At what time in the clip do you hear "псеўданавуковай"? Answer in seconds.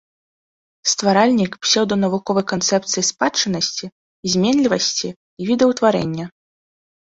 1.65-2.45